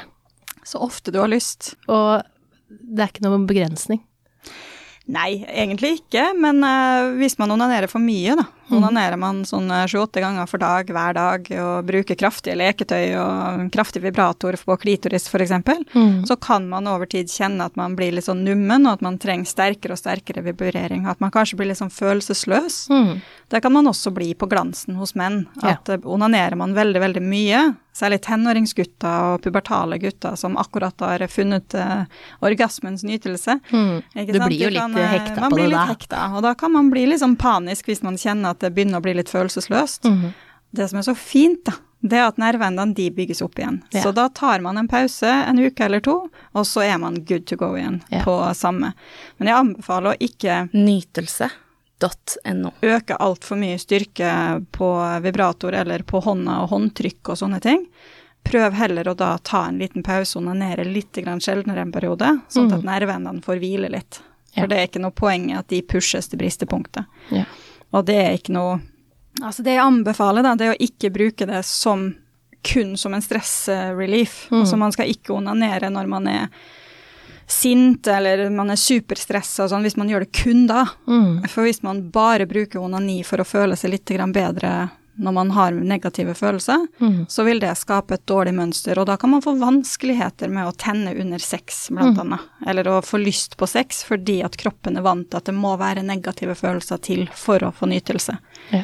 Så 0.65 0.81
ofte 0.86 1.13
du 1.13 1.19
har 1.24 1.31
lyst. 1.31 1.74
Og 1.89 2.22
det 2.69 3.01
er 3.01 3.13
ikke 3.13 3.25
noen 3.25 3.48
begrensning. 3.50 4.03
Nei, 5.05 5.43
egentlig 5.45 6.00
ikke, 6.00 6.31
men 6.41 6.63
eh, 6.65 7.15
hvis 7.19 7.38
man 7.41 7.53
onanerer 7.53 7.89
for 7.89 8.01
mye, 8.01 8.38
da. 8.39 8.45
Onanerer 8.74 9.17
man 9.22 9.43
sånn 9.45 9.69
eh, 9.72 9.86
sju-åtte 9.88 10.22
ganger 10.24 10.48
for 10.50 10.57
dag 10.62 10.88
hver 10.89 11.13
dag 11.13 11.50
og 11.62 11.86
bruker 11.86 12.17
kraftige 12.17 12.55
leketøy 12.57 13.13
og 13.22 13.65
kraftig 13.75 14.01
vibrator 14.01 14.57
på 14.57 14.77
klitoris 14.81 15.27
f.eks., 15.29 15.51
Mm. 15.95 16.25
så 16.25 16.36
kan 16.41 16.67
man 16.69 16.88
over 16.88 17.05
tid 17.05 17.27
kjenne 17.29 17.65
at 17.65 17.75
man 17.77 17.95
blir 17.95 18.12
litt 18.12 18.25
sånn 18.25 18.43
nummen, 18.43 18.86
og 18.88 18.93
at 18.98 19.01
man 19.05 19.17
trenger 19.22 19.45
sterkere 19.45 19.93
og 19.93 20.00
sterkere 20.01 20.41
vibrering. 20.43 21.05
At 21.07 21.19
man 21.22 21.31
kanskje 21.31 21.57
blir 21.60 21.67
litt 21.69 21.77
sånn 21.79 21.91
følelsesløs. 21.93 22.89
Mm. 22.89 23.22
Det 23.50 23.62
kan 23.62 23.74
man 23.74 23.88
også 23.88 24.12
bli 24.13 24.34
på 24.36 24.48
glansen 24.50 24.95
hos 25.00 25.13
menn. 25.15 25.45
At 25.62 25.88
ja. 25.88 25.98
onanerer 26.03 26.55
man 26.57 26.74
veldig, 26.75 27.00
veldig 27.01 27.22
mye, 27.24 27.62
særlig 27.95 28.19
tenåringsgutter 28.25 29.36
og 29.36 29.41
pubertale 29.45 29.98
gutter 30.01 30.36
som 30.39 30.57
akkurat 30.60 31.00
har 31.05 31.24
funnet 31.31 31.74
eh, 31.79 32.03
orgasmens 32.43 33.03
nytelse. 33.07 33.60
Mm. 33.72 34.01
Du 34.34 34.39
blir 34.48 34.60
jo 34.65 34.69
Det 34.69 34.75
kan, 34.79 34.93
litt 34.93 34.95
det 34.95 35.36
da. 35.36 35.41
man 35.41 35.51
på 35.51 35.55
blir 35.55 35.67
litt. 35.72 35.89
Hekta, 35.93 36.24
og 36.36 36.43
da 36.43 36.53
kan 36.55 36.72
man 36.74 36.89
bli 36.91 37.05
litt 37.07 37.22
sånn 37.22 37.38
panisk 37.39 37.88
hvis 37.91 38.03
man 38.03 38.17
kjenner 38.19 38.54
at 38.54 38.54
det 38.59 38.74
begynner 38.75 39.00
å 39.00 39.01
bli 39.05 39.13
litt 39.13 39.29
følelsesløst. 39.29 40.03
Mhm. 40.09 40.33
Det 40.75 40.89
som 40.89 41.00
er 41.00 41.03
så 41.07 41.15
fint, 41.15 41.63
da, 41.63 41.71
det 42.03 42.17
er 42.19 42.27
at 42.27 42.38
nerveendene 42.38 42.93
de 42.93 43.09
bygges 43.09 43.41
opp 43.41 43.55
igjen. 43.55 43.81
Ja. 43.93 44.01
Så 44.03 44.12
da 44.13 44.27
tar 44.29 44.59
man 44.62 44.77
en 44.77 44.88
pause 44.91 45.24
en 45.24 45.57
uke 45.59 45.85
eller 45.85 46.01
to, 46.01 46.29
og 46.53 46.65
så 46.67 46.83
er 46.83 46.97
man 47.00 47.24
good 47.25 47.45
to 47.47 47.55
go 47.55 47.74
igjen 47.77 48.01
Ja. 48.12 48.24
på 48.24 48.35
samme. 48.55 48.93
Men 49.39 49.47
jeg 49.47 49.55
anbefaler 49.55 50.13
å 50.13 50.19
ikke 50.19 50.69
Nytelse.no. 50.74 52.71
øke 52.83 53.17
altfor 53.19 53.57
mye 53.57 53.77
styrke 53.79 54.65
på 54.71 54.89
vibrator 55.24 55.74
eller 55.74 56.03
på 56.03 56.21
hånda 56.24 56.59
og 56.63 56.69
håndtrykk 56.74 57.29
og 57.29 57.38
sånne 57.39 57.62
ting. 57.62 57.85
Prøv 58.45 58.74
heller 58.77 59.07
å 59.09 59.15
da 59.17 59.38
ta 59.41 59.63
en 59.69 59.79
liten 59.79 60.03
pause 60.03 60.35
og 60.38 60.43
onanere 60.43 60.85
litt 60.85 61.13
sjeldnere 61.15 61.81
en 61.81 61.91
periode, 61.91 62.41
sånn 62.50 62.71
at 62.74 62.83
nerveendene 62.85 63.41
får 63.41 63.57
hvile 63.59 63.89
litt. 63.89 64.19
For 64.53 64.62
Ja. 64.62 64.67
det 64.67 64.77
er 64.77 64.88
ikke 64.88 65.01
noe 65.01 65.12
poeng 65.12 65.57
at 65.57 65.67
de 65.67 65.81
pushes 65.81 66.27
til 66.29 66.38
bristepunktet. 66.39 67.05
Ja. 67.31 67.45
Og 67.95 68.05
det 68.07 68.19
er 68.21 68.37
ikke 68.37 68.55
noe 68.55 68.81
Altså 69.43 69.65
det 69.65 69.73
jeg 69.73 69.83
anbefaler, 69.83 70.45
da, 70.45 70.53
det 70.55 70.63
er 70.63 70.77
å 70.77 70.83
ikke 70.85 71.09
bruke 71.11 71.43
det 71.49 71.57
som 71.67 72.05
kun 72.63 72.93
som 72.97 73.13
en 73.13 73.21
stressrelief. 73.21 74.45
Mm. 74.47 74.61
Altså 74.61 74.77
man 74.79 74.93
skal 74.95 75.09
ikke 75.11 75.33
onanere 75.35 75.89
når 75.91 76.07
man 76.07 76.29
er 76.31 76.45
sint 77.51 78.07
eller 78.07 78.47
man 78.49 78.71
er 78.73 78.79
superstressa 78.79 79.65
og 79.65 79.73
sånn, 79.73 79.83
hvis 79.85 79.97
man 79.99 80.09
gjør 80.09 80.25
det 80.25 80.31
kun 80.39 80.63
da. 80.69 80.85
Mm. 81.05 81.43
For 81.51 81.67
hvis 81.67 81.83
man 81.85 82.05
bare 82.15 82.47
bruker 82.49 82.81
onani 82.81 83.19
for 83.27 83.43
å 83.43 83.47
føle 83.47 83.77
seg 83.77 83.93
litt 83.93 84.15
bedre 84.33 84.71
når 85.17 85.34
man 85.34 85.51
har 85.55 85.72
negative 85.72 86.34
følelser, 86.36 86.88
Mm. 87.00 87.25
så 87.29 87.43
vil 87.45 87.60
det 87.60 87.72
skape 87.77 88.13
et 88.15 88.25
dårlig 88.25 88.53
mønster, 88.53 88.98
og 89.00 89.05
da 89.07 89.15
kan 89.17 89.29
man 89.31 89.41
få 89.41 89.53
vanskeligheter 89.60 90.50
med 90.50 90.67
å 90.67 90.75
tenne 90.75 91.13
under 91.19 91.39
sex, 91.39 91.89
blant 91.89 92.19
annet. 92.19 92.39
Eller 92.67 92.84
å 92.91 93.01
få 93.05 93.17
lyst 93.24 93.55
på 93.57 93.67
sex 93.67 94.03
fordi 94.03 94.41
at 94.43 94.57
kroppen 94.57 94.98
er 94.98 95.01
vant 95.05 95.29
til 95.29 95.38
at 95.38 95.45
det 95.45 95.55
må 95.55 95.77
være 95.79 96.03
negative 96.03 96.55
følelser 96.55 97.01
til 97.01 97.27
for 97.34 97.60
å 97.60 97.72
få 97.74 97.88
nytelse. 97.88 98.38
Ja. 98.72 98.84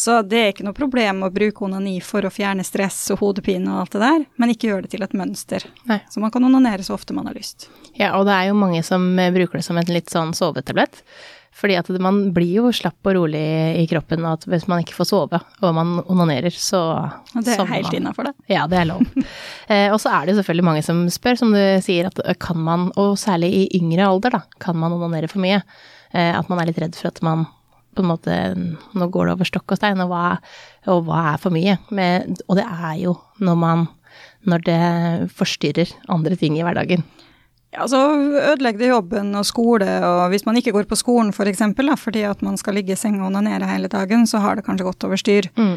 Så 0.00 0.22
det 0.26 0.38
er 0.38 0.52
ikke 0.52 0.64
noe 0.64 0.72
problem 0.72 1.24
å 1.26 1.32
bruke 1.34 1.64
onani 1.66 1.98
for 2.00 2.22
å 2.24 2.30
fjerne 2.32 2.64
stress 2.64 3.10
og 3.12 3.18
hodepine 3.20 3.68
og 3.68 3.80
alt 3.82 3.96
det 3.98 4.00
der, 4.00 4.22
men 4.40 4.52
ikke 4.54 4.68
gjøre 4.70 4.82
det 4.86 4.90
til 4.94 5.02
et 5.04 5.12
mønster. 5.18 5.66
Nei. 5.90 5.98
Så 6.08 6.22
man 6.22 6.30
kan 6.32 6.44
onanere 6.46 6.86
så 6.86 6.94
ofte 6.96 7.12
man 7.12 7.26
har 7.28 7.34
lyst. 7.36 7.68
Ja, 7.98 8.14
og 8.16 8.24
det 8.30 8.32
er 8.32 8.48
jo 8.48 8.54
mange 8.56 8.80
som 8.86 9.18
eh, 9.18 9.32
bruker 9.34 9.58
det 9.60 9.64
som 9.66 9.76
en 9.76 9.84
litt 9.92 10.08
sånn 10.08 10.32
sovetablett. 10.32 11.02
Fordi 11.50 11.74
at 11.76 11.88
man 12.00 12.20
blir 12.34 12.52
jo 12.60 12.70
slapp 12.74 13.06
og 13.10 13.16
rolig 13.16 13.42
i 13.80 13.86
kroppen, 13.90 14.22
og 14.24 14.38
at 14.38 14.46
hvis 14.48 14.66
man 14.70 14.84
ikke 14.84 14.94
får 14.96 15.08
sove 15.10 15.40
og 15.40 15.74
man 15.76 15.98
onanerer, 16.06 16.54
så 16.54 16.80
Og 16.94 17.42
det 17.42 17.52
er 17.52 17.58
sovner 17.58 17.74
helt 17.74 17.96
innafor 17.98 18.30
det. 18.30 18.34
Ja, 18.48 18.66
det 18.70 18.78
er 18.78 18.88
lov. 18.92 19.02
eh, 19.72 19.88
og 19.90 19.98
så 20.00 20.12
er 20.14 20.26
det 20.26 20.34
jo 20.34 20.40
selvfølgelig 20.40 20.68
mange 20.70 20.84
som 20.86 21.02
spør, 21.12 21.40
som 21.42 21.54
du 21.54 21.60
sier, 21.84 22.08
at 22.08 22.22
eh, 22.24 22.38
kan 22.38 22.60
man, 22.64 22.88
og 23.00 23.18
særlig 23.20 23.50
i 23.58 23.64
yngre 23.80 24.06
alder, 24.06 24.38
da, 24.38 24.42
kan 24.62 24.78
man 24.78 24.94
onanere 24.94 25.30
for 25.30 25.42
mye? 25.42 25.60
Eh, 26.14 26.32
at 26.38 26.48
man 26.50 26.62
er 26.62 26.70
litt 26.70 26.80
redd 26.80 26.98
for 26.98 27.10
at 27.10 27.20
man 27.26 27.48
på 27.90 28.04
en 28.04 28.10
måte 28.12 28.34
Nå 28.94 29.08
går 29.10 29.26
det 29.26 29.32
over 29.34 29.48
stokk 29.48 29.74
og 29.74 29.80
stein, 29.80 30.00
og 30.04 30.12
hva, 30.12 30.36
og 30.94 31.08
hva 31.08 31.32
er 31.32 31.40
for 31.42 31.54
mye? 31.54 31.74
Men, 31.90 32.36
og 32.46 32.60
det 32.60 32.66
er 32.68 33.00
jo 33.02 33.16
når 33.42 33.58
man 33.58 33.88
Når 34.46 34.62
det 34.64 34.82
forstyrrer 35.36 35.90
andre 36.08 36.38
ting 36.38 36.54
i 36.56 36.62
hverdagen. 36.64 37.02
Ja, 37.70 37.84
så 37.86 37.98
ødelegger 38.18 38.80
det 38.82 38.88
jobben 38.90 39.28
og 39.38 39.44
skole, 39.46 39.86
og 40.02 40.24
hvis 40.32 40.42
man 40.46 40.56
ikke 40.58 40.72
går 40.74 40.88
på 40.90 40.96
skolen 40.98 41.28
for 41.32 41.46
eksempel, 41.46 41.86
da, 41.86 41.94
fordi 41.94 42.24
at 42.26 42.40
man 42.42 42.56
skal 42.58 42.74
ligge 42.74 42.96
i 42.96 42.98
senga 42.98 43.22
og 43.22 43.28
onanere 43.30 43.68
hele 43.70 43.86
dagen, 43.92 44.24
så 44.26 44.40
har 44.42 44.58
det 44.58 44.64
kanskje 44.66 44.88
gått 44.88 45.06
over 45.06 45.20
styr. 45.20 45.46
Mm. 45.54 45.76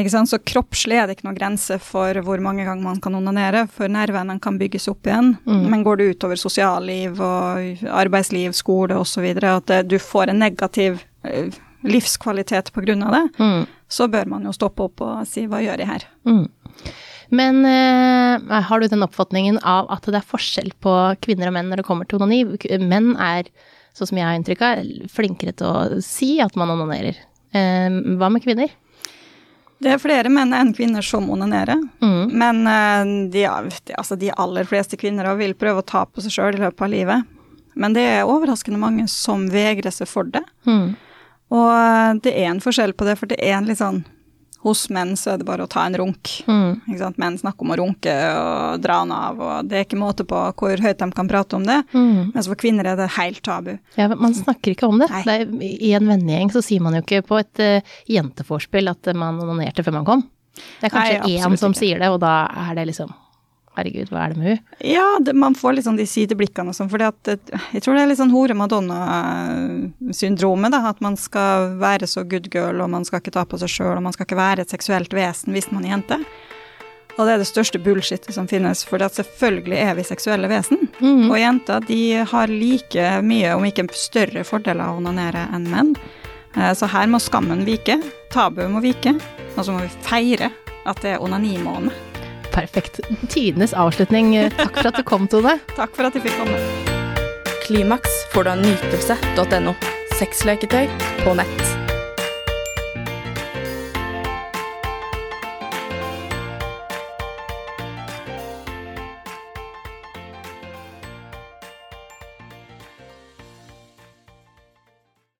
Ikke 0.00 0.10
sant? 0.10 0.30
Så 0.32 0.40
kroppslig 0.40 0.96
er 0.98 1.06
det 1.06 1.18
ikke 1.18 1.28
noen 1.28 1.36
grense 1.36 1.76
for 1.84 2.16
hvor 2.24 2.40
mange 2.42 2.64
ganger 2.64 2.82
man 2.82 3.02
kan 3.04 3.14
onanere, 3.20 3.66
for 3.70 3.92
nervene 3.92 4.38
kan 4.42 4.56
bygges 4.58 4.88
opp 4.88 5.04
igjen. 5.06 5.34
Mm. 5.44 5.60
Men 5.68 5.84
går 5.84 6.00
det 6.00 6.08
utover 6.14 6.40
sosialliv 6.40 7.20
og 7.20 7.84
arbeidsliv, 7.92 8.56
skole 8.56 8.96
osv., 8.96 9.28
at 9.44 9.74
du 9.86 9.98
får 10.00 10.32
en 10.32 10.40
negativ 10.40 11.04
eh, 11.28 11.52
livskvalitet 11.84 12.72
av 12.74 13.12
det, 13.12 13.24
Mm. 13.38 13.66
så 13.88 14.08
bør 14.08 14.26
man 14.26 14.44
jo 14.44 14.52
stoppe 14.52 14.80
opp 14.82 15.00
og 15.00 15.26
si 15.26 15.44
hva 15.46 15.60
gjør 15.60 15.78
jeg 15.78 15.86
her? 15.92 16.04
Mm. 16.24 16.48
Men 17.28 17.64
eh, 17.68 18.60
har 18.68 18.80
du 18.80 18.88
den 18.88 19.04
oppfatningen 19.06 19.60
av 19.62 19.88
at 19.92 20.06
det 20.08 20.20
er 20.20 20.28
forskjell 20.28 20.72
på 20.84 20.94
kvinner 21.24 21.50
og 21.50 21.56
menn 21.56 21.70
når 21.72 21.82
det 21.82 21.88
kommer 21.88 22.08
til 22.08 22.20
onani? 22.20 22.42
Menn 22.82 23.14
er, 23.20 23.48
sånn 23.96 24.10
som 24.10 24.20
jeg 24.20 24.28
har 24.28 24.38
inntrykk 24.38 24.64
av, 24.66 24.88
flinkere 25.12 25.54
til 25.56 25.70
å 25.70 26.00
si 26.04 26.36
at 26.44 26.56
man 26.60 26.74
onanerer. 26.74 27.20
Eh, 27.54 28.00
hva 28.18 28.32
med 28.32 28.44
kvinner? 28.44 28.72
Det 29.84 29.90
er 29.92 30.00
flere 30.00 30.30
menn 30.32 30.54
enn 30.56 30.72
kvinner 30.76 31.04
som 31.04 31.26
onanerer. 31.34 31.80
Mm. 32.00 32.32
Men 32.32 32.66
eh, 32.70 33.14
de, 33.34 33.46
altså 33.48 34.16
de 34.20 34.32
aller 34.32 34.68
fleste 34.68 34.98
kvinner 35.00 35.28
vil 35.38 35.56
prøve 35.58 35.82
å 35.82 35.86
ta 35.86 36.04
på 36.06 36.24
seg 36.24 36.36
sjøl 36.36 36.58
i 36.58 36.62
løpet 36.62 36.86
av 36.86 36.92
livet. 36.92 37.30
Men 37.74 37.96
det 37.96 38.04
er 38.06 38.30
overraskende 38.30 38.78
mange 38.78 39.08
som 39.10 39.48
vegrer 39.50 39.92
seg 39.94 40.08
for 40.08 40.30
det. 40.30 40.44
Mm. 40.68 40.94
Og 41.54 41.70
eh, 41.74 42.10
det 42.24 42.32
er 42.32 42.50
en 42.52 42.62
forskjell 42.64 42.94
på 42.96 43.08
det, 43.08 43.18
for 43.20 43.30
det 43.30 43.40
er 43.42 43.58
en 43.58 43.68
litt 43.68 43.82
sånn 43.82 44.04
Hos 44.64 44.86
menn 44.92 45.12
så 45.20 45.34
er 45.34 45.40
det 45.40 45.46
bare 45.48 45.66
å 45.66 45.70
ta 45.70 45.84
en 45.84 45.96
runk. 46.00 46.30
Mm. 46.48 46.80
Menn 47.20 47.38
snakker 47.40 47.66
om 47.66 47.74
å 47.74 47.78
runke 47.82 48.14
og 48.32 48.82
dra 48.84 49.00
den 49.02 49.12
av, 49.12 49.40
og 49.44 49.68
det 49.68 49.78
er 49.78 49.86
ikke 49.86 50.00
måte 50.00 50.24
på 50.28 50.40
hvor 50.56 50.84
høyt 50.84 51.02
de 51.02 51.08
kan 51.14 51.28
prate 51.30 51.58
om 51.58 51.66
det. 51.68 51.82
Mm. 51.92 52.32
Mens 52.34 52.48
for 52.48 52.60
kvinner 52.60 52.88
er 52.88 53.00
det 53.00 53.10
helt 53.18 53.42
tabu. 53.44 53.74
Ja, 54.00 54.08
man 54.14 54.36
snakker 54.36 54.72
ikke 54.72 54.88
om 54.88 55.02
det. 55.02 55.10
Det 55.26 55.34
er, 55.42 55.50
I 55.60 55.92
en 55.98 56.08
vennegjeng 56.08 56.54
så 56.54 56.64
sier 56.64 56.84
man 56.84 56.96
jo 56.96 57.04
ikke 57.04 57.24
på 57.28 57.42
et 57.42 57.64
uh, 57.64 57.98
jenteforspill 58.10 58.88
at 58.92 59.12
man 59.18 59.42
onanerte 59.44 59.84
før 59.84 59.98
man 60.00 60.08
kom. 60.08 60.24
Det 60.54 60.88
er 60.88 60.94
kanskje 60.94 61.20
Nei, 61.20 61.36
én 61.36 61.58
som 61.58 61.74
ikke. 61.74 61.82
sier 61.82 62.00
det, 62.00 62.08
og 62.14 62.20
da 62.22 62.34
er 62.68 62.78
det 62.78 62.88
liksom 62.92 63.12
herregud, 63.76 64.08
hva 64.12 64.24
er 64.24 64.28
det 64.34 64.38
med 64.38 64.48
hun? 64.48 64.58
Ja, 64.86 65.06
det, 65.20 65.32
man 65.34 65.54
får 65.58 65.72
litt 65.76 65.86
sånn 65.88 65.98
de 65.98 66.06
sideblikkene 66.06 66.70
og 66.70 66.76
sånn, 66.78 66.90
for 66.92 66.98
jeg 67.02 67.12
tror 67.82 67.94
det 67.96 68.02
er 68.02 68.06
litt 68.10 68.20
sånn 68.20 68.34
hore-madonna-syndromet, 68.34 70.74
da. 70.74 70.80
At 70.90 71.00
man 71.04 71.16
skal 71.20 71.74
være 71.80 72.06
så 72.10 72.24
good 72.28 72.48
girl, 72.54 72.80
og 72.84 72.90
man 72.94 73.04
skal 73.06 73.22
ikke 73.22 73.34
ta 73.34 73.44
på 73.48 73.60
seg 73.62 73.70
sjøl, 73.72 73.96
og 73.98 74.04
man 74.06 74.14
skal 74.16 74.26
ikke 74.28 74.40
være 74.40 74.64
et 74.64 74.74
seksuelt 74.74 75.12
vesen 75.16 75.54
hvis 75.56 75.70
man 75.72 75.84
er 75.86 75.90
jente. 75.96 76.18
Og 77.14 77.28
det 77.28 77.32
er 77.36 77.42
det 77.44 77.46
største 77.46 77.78
bullshitet 77.78 78.34
som 78.34 78.48
finnes, 78.50 78.82
for 78.88 78.98
selvfølgelig 78.98 79.78
er 79.78 79.94
vi 79.94 80.02
seksuelle 80.06 80.48
vesen. 80.50 80.88
Mm. 80.98 81.28
Og 81.30 81.38
jenter 81.38 81.84
de 81.86 82.00
har 82.26 82.50
like 82.50 83.04
mye, 83.22 83.52
om 83.54 83.64
ikke 83.68 83.86
større 83.94 84.42
fordeler 84.46 84.88
av 84.88 84.96
å 84.96 84.98
onanere 85.02 85.46
enn 85.54 85.68
menn. 85.70 85.94
Eh, 86.56 86.72
Så 86.74 86.86
her 86.90 87.06
må 87.06 87.18
skammen 87.22 87.62
vike, 87.66 88.00
tabuet 88.34 88.70
må 88.70 88.82
vike, 88.82 89.14
og 89.54 89.62
så 89.62 89.72
må 89.72 89.86
vi 89.86 89.92
feire 90.02 90.50
at 90.84 90.98
det 91.02 91.14
er 91.14 91.22
onanimåned. 91.22 92.13
Perfekt. 92.54 93.00
Tidenes 93.28 93.74
avslutning. 93.74 94.34
Takk 94.54 94.78
for 94.78 94.90
at 94.92 95.00
du 95.00 95.04
kom, 95.06 95.28
Tone. 95.30 95.58
Takk 95.74 95.94
for 95.96 96.06
at 96.06 96.14
jeg 96.16 96.28
fikk 96.28 96.38
komme. 96.38 96.60
Klimaks 97.64 98.20
får 98.34 98.46
du 98.46 98.54
av 98.54 98.62
nytelse.no. 98.62 99.74
Sexleketøy 100.20 100.86
på 101.24 101.34
nett. 101.40 101.63